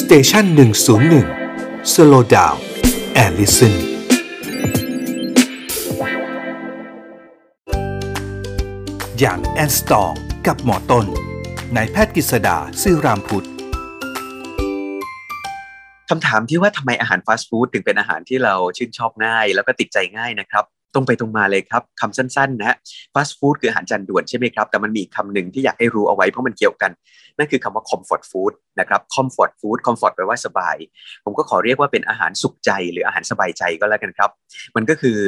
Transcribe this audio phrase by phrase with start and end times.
[0.00, 1.26] station หนึ่งศูนย์หนึ่ง
[1.92, 3.74] slow down and listen
[9.18, 10.12] young and strong
[10.46, 11.06] กับหมอต้น
[11.76, 13.46] นายแพทย์กฤษดาซื่อรามพุทธ
[16.10, 20.64] คำถามที่ว่าทำไมอาหารฟาสต์ฟู้ดถึงเป็นอาหารที่เราชื่นชอบง่าย แล้วก็ติดใจง่ายนะครับ
[20.96, 22.76] ตรงไปตรงมาเลยครับคำสั้นๆนะฮะ
[23.14, 26.90] ฟาสต์ฟู้ดคืออาหารจานด่วนใช่ไหมครับแต่มันมีคำหนึ่งที่อยากให้รู้เอาไว้เพราะมันเกี่ยวกัน
[27.38, 30.76] นั่นคือคำว่า comfort food นะครับ comfort food comfort แปลว่าสบาย
[31.24, 34.30] ผมก็ขอเรียกว่าเป็นอาหารสุขใจหรืออาหารสบายใจก็แล้วกันครับ
[34.76, 35.18] มันก็คือ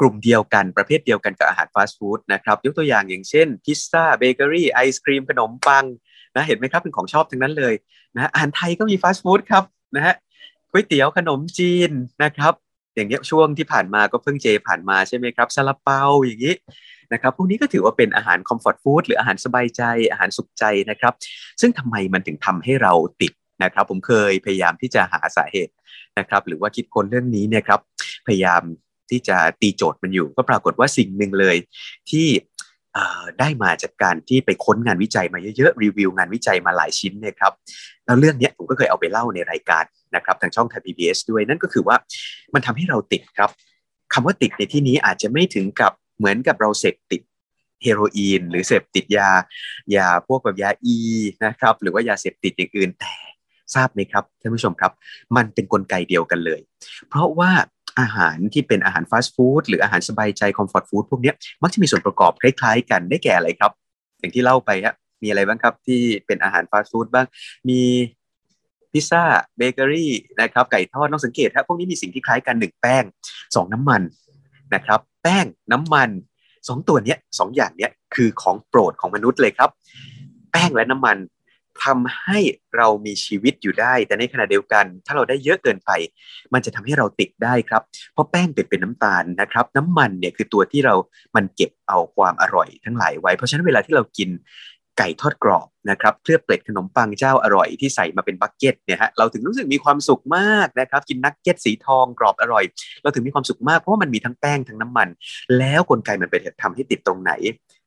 [0.00, 5.84] กลุ่มเดียวกันประเภทเดียวกันกับอาหารฟาสต์ฟู้ดนะครับยกตัวอย่างอย่างเช่นพิซซ่าเบเกอรี่ไอศครีมขนมปัง
[6.34, 7.74] นะเห็นไหมครับเป็นของชอบทั้งนั้นเลย
[8.14, 9.64] นะอาหารไทยก็มีฟาสต์ฟู้ดครับ
[9.96, 10.14] นะฮะ
[10.70, 11.90] ก๋วยเตี๋ยวขนมจีน
[12.22, 12.54] นะครับ
[12.94, 16.54] อย่างเงี้ยช่วงที่ผ่านมาก็เพิ่งเจผ่านมาใช่ไหมครับซาลาเปาอย่างนี้
[17.12, 21.14] นะครับพวกนี้ก็ถือว่าเป็นอาหารคอมฟอร์ตฟู้ดหรืออาหารสบายใจอาหารสุขใจนะครับ
[21.60, 25.72] ซึ่งทำไมมันถึงทำให้เราติดนะครับผมเคยพยายามที่จะหาสาเหตุ
[26.18, 27.80] นะครับ หรือว่าคิดค้นเรื่องนี้เนี่ยครับ
[28.26, 28.62] พยายาม
[29.10, 31.56] ที่จะตีโจทย์มันอยู่ ก็ปรากฏว่าสิ่งหนึ่งเลย
[32.10, 32.26] ที่
[33.40, 37.52] ได้มาจากการที่ไปค้นงานวิจัยมาเยอะๆรีวิวงานวิจัยมาหลายชิ้นเนี่ยครับ
[38.04, 41.96] แล้วเรื่องนี้ผมก็เคยเอาไปเล่าในรายการนะครับทางช่องไทยพีบีด้วยนั่นก็คือว่า
[42.54, 43.50] มันทำให้เราติดครับ
[44.12, 47.22] คำว่าติดในที่นี้อาจจะไม่ถึงกับเหมือนกับเราเสพติด
[47.82, 49.30] เฮโรอีน หรือเสพติดยา
[49.96, 50.98] ยาพวกแบบยาอี
[51.44, 53.14] นะครับ หรือว่ายาเสพติดอย่างอื่นแต่
[53.74, 54.92] ทราบไหมครับท่านผู้ชมครับ
[55.36, 56.60] มันเป็นนกลไกเดียวกันเลย
[57.08, 57.50] เพราะว่า
[58.00, 63.72] อาหารที่เป็นอาหารฟาสต์ฟู้ดหรืออาหารสบายใจคอมฟอร์ตฟู้ดพวกนี้มักจะมีส่วนประกอบคล้ายๆ กันได้แก่อะไรครับ
[64.20, 67.26] อย่างที่เล่าไปฮะมีอะไรบ้างครับที่เป็นอาหารฟาสต์ฟู้ดบ้าง
[67.68, 67.80] มี
[68.92, 69.22] พิซซ่า
[69.56, 73.04] เบเกอรี่นะครับไก่ทอดต้องสังเกตครับพวกนี้มีสิ่งที่คล้ายกันหนึ่งแป้ง
[73.54, 74.02] สองน้ำมัน
[74.74, 76.10] นะครับ แป้งน้ำมัน
[76.68, 79.70] สองตัวเนี้ยสองอย่างเนี้ยคือของโปรดของมนุษย์เลยครับ
[80.52, 81.16] แป้งและน้ำมัน
[81.84, 82.38] ทำให้
[82.76, 85.90] เรามีชีวิตอยู่ได้ แต่ในขณะเดียวกัน ถ้าเราได้เยอะเกินไป
[86.52, 87.82] มันจะทำให้เราติดได้ครับ
[88.12, 90.94] เพราะแป้งเป็นเป็นน้ำตาลนะครับ น้ำมันเนี่ยคือตัวที่เรา
[91.36, 94.30] มันเก็บเอาความอร่อยทั้งหลายไว้ เพราะฉะนั้นเวลาที่เรากิน
[94.98, 102.64] ไก่ทอดกรอบนะครับเคลือบเกล็ดขนมปังเจ้าอร่อยที่ใส่มาเป็นบักเก็ตเนี่ยฮะเราถึงรู้สึกมีความสุขมากนะครับ กินนักเก็ตสีทองกรอบอร่อย
[103.02, 105.08] เราถึงมีความสุขมากเพราะว่ามันมีทั้งแป้งทั้งน้ำมัน
[105.58, 107.32] แล้วกลไกมันไปทำให้ติดตรงไหน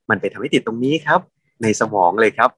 [0.09, 1.19] มันไปทำให้ติดตรงนี้ครับ
[1.63, 2.49] ในสมองเลยครับ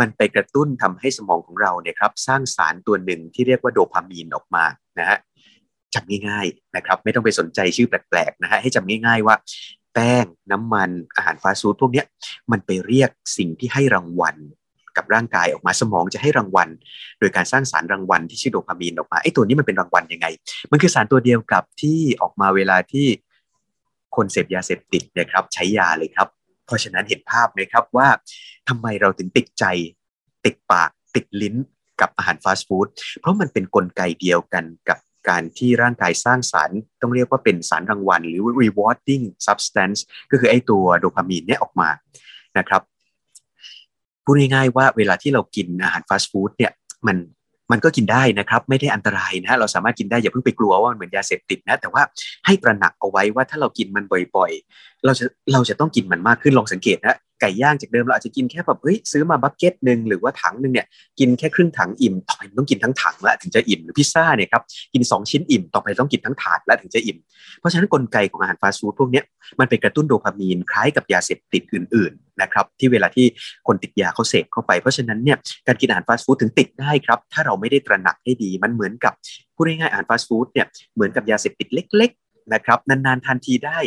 [0.00, 4.64] มันไปกระตุ้นทำให้สมองของเราเนี่ยครับสร้างสารตัวหนึ่งที่เรียกว่าโดพามีนออกมา
[4.98, 5.18] นะฮะ
[5.94, 9.34] จำง่ายๆนะครับไม่ต้องไปสนใจชื่อแปลกๆนะฮะให้จำง่ายๆว่า
[9.94, 12.04] แป้งน้ำมันอาหารฟาสต์ฟู้ดพวกนี้
[12.50, 14.36] มันไปเรียกสิ่งที่ให้รางวัล
[14.96, 16.68] กับร่างกายออกมาสมองจะให้รางวัล
[17.18, 20.26] โดยการสร้างสารรางวัลที่ชื่อโดพามีนออกมาไอ้ตัวนี้มันเป็นรางวัลยังไง
[20.70, 23.06] มันคือสารตัวเดียวกับที่ออกมาเวลาที่
[24.16, 26.28] คนเสพยาเสพติดนะครับใช้ยาเลยครับ
[26.68, 28.08] เพราะฉะนั้นเห็นภาพไหมครับว่า
[28.68, 29.64] ทำไมเราถึงติดใจ
[30.44, 31.54] ติดปาก ติดลิ้น
[32.00, 32.86] กับอาหารฟาสต์ฟู้ด
[33.20, 34.98] เพราะมันเป็นนกลไกเดียวกันกับ
[35.28, 36.70] การที่ร่างกายสร้างสาร
[37.00, 39.98] ต้องเรียกว่าเป็นสารรางวัล หรือ rewarding substance
[40.30, 41.88] ก็คือไอ้ตัวโดพามีนเนี่ยออกมา
[42.58, 42.82] นะครับ
[44.24, 46.72] พูดง่ายๆว่าเวลาที่เรากินอาหารฟาสต์ฟู้ดเนี่ย
[47.06, 47.16] มัน
[47.72, 52.02] มันก็กินได้นะครับ ไม่ได้อันตรายนะเราสามารถกินได้อย่าเพิ่งไปกลัวว่ามันเหมือนยาเสพติดนะ แต่ว่า
[52.46, 54.04] ให้ตระหนักเอาไว้ว่าถ้าเรากินมัน
[54.36, 60.86] บ่อย ๆ เราจะเราจะต้องกินมันมากขึ้นลองสังเกตนะ ไก่ย่างจากเดิมเราอาจจะกินแค่แบบเฮ้ยซื้อมาบักเก็ตหนึ่งหรือว่าถังหนึ่งเนี่ย
[61.18, 64.62] กินแค่ครึ่งถังอิ่มต่อไปต้องกินทั้งถังแล้วถึงจะอิ่มหรือพิซซ่าเนี่ยครับ
[64.94, 67.18] กิน 2 ชิ้นอิ่มต่อไปต้องกินทั้งถาดแล้วถึงจะอิ่ม
[67.60, 69.22] เพราะฉะนั้นกลไกของอาหารฟาสต์ฟู้ดพวกนี้
[69.60, 73.26] มันเป็นกระตุ้นโดพามีนคล้ายกับยาเสพติดอื่นๆนะครับที่เวลาที่
[73.66, 79.12] คนติดยาเขาเสพเข้าไป เพราะฉะนั้นเนี่ยการกินอาหารฟาสต์ฟู้ดถึงติดได้ครับถ้าเราไม่ได้ตระหนักให้ดีมันเหมือนกับ
[79.54, 83.78] พูดง่ายๆอาหารฟาสต์ฟู้ดเนี่ยเหมือนกับยาเสพติดเล็ก ๆนะครับนานๆทานทีได้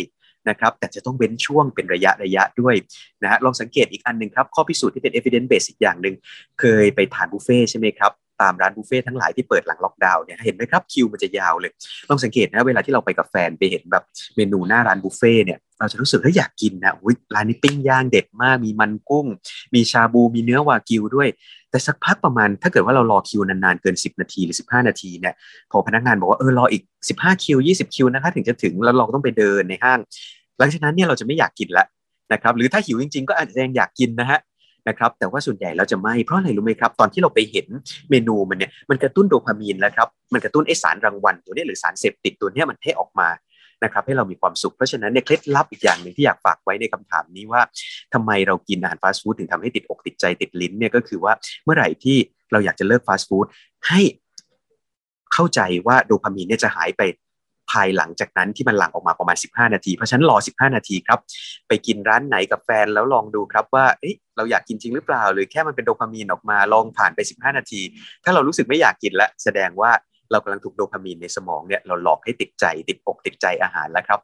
[0.50, 2.75] นะครับแต่จะต้องเว้นช่วงเป็นระยะระยะด้วย
[3.24, 6.16] นะฮะลองสังเกตอีกอันหนึ่งครับ ข้อพิสูจน์ที่เป็น evidence base อีกอย่างหนึ่ง
[6.59, 11.72] เคยไปทานบุฟเฟ่ใช่ไหมครับตามร้านบุฟเฟ่ทั้งหลายที่เปิดหลังล็อกดาวน์เนี่ยเห็นไหมครับคิวมันจะยาวเลย
[12.09, 14.03] ลองสังเกตนะเวลาที่เราไปกับแฟนไปเห็นแบบ
[14.35, 16.94] เมนูหน้าร้านบุฟเฟ่เนี่ยเราจะรู้สึกเฮ้ยอยากกินนะ
[17.35, 19.25] ร้านนี้ปิ้งย่างเด็ดมากมีมันกุ้ง
[19.75, 21.28] มีชาบูมีเนื้อวากิวด้วย
[21.71, 25.34] แต่สักพักประมาณถ้าเกิดว่าเรารอคิวนานๆเกิน 10 นาทีหรือ 15 นาทีเนี่ย
[25.72, 26.84] พอพนักงานบอกว่าเออรออีก
[27.17, 29.99] 15 คิว 20 คิวนะคะถึงจะถึงแล้วเราต้องไปเดินในห้าง
[30.57, 31.85] หลังจากนั้นเนี่ยเราจะไม่อยากกินละ
[32.34, 34.40] นะครับหรือถ้าหิวจริงๆ ก็อาจจะยังอยากกินนะฮะ
[34.87, 37.67] นะครับแต่ว่าส่วนใหญ่เราจะไม่เพราะอะไรรู้ไหมครับ ตอนที่เราไปเห็น
[38.09, 43.28] เมนูมันเนี่ยมันกระตุ้นโดพามีนแล้วครับมันกระตุ้นไอสารรางวัลตัวนี้หรือสารเสพติดตัวนี้มันให้ออกมา
[43.83, 47.61] นะครับให้เรามีความสุข เพราะฉะนั้นเนี่ยเคล็ดลับอีกอย่างหนึ่งที่อยากฝากไว้ในคำถามนี้ว่า
[48.13, 51.33] ทำไมเรากินอาหารฟาสต์ฟู้ดถึงทำให้ติดอกติดใจติดลิ้นเนี่ยก็คือว่า
[51.63, 52.17] เมื่อไหร่ที่
[52.51, 53.45] เราอยากจะเลิกฟาสต์ฟู้ด
[53.87, 54.01] ให้
[55.33, 57.01] เข้าใจว่าโดพามีนเนี่ยจะหายไป
[57.72, 61.19] ภายหลังจากนั้นที่มันหลั่งออกมาประมาณ 15 นาที เพราะฉะนั้นรอ 15 นาทีครับ
[61.67, 67.81] ไปกินร้านไหนกับแฟนแล้วลองดูครับว่าเอ๊ะเราอยากกินจริงหรือเปล่า หรือแค่มันเป็นโดพามีนออกมาลองผ่านไป 15 นาที
[68.23, 69.91] ถ้าเรารู้สึกไม่อยากกินแล้วแสดงว่า
[70.31, 74.19] เรากำลังถูกโดพามีนในสมองเนี่ยเราหลอกให้ติดใจติดอกติดใจอาหารแล้วครับ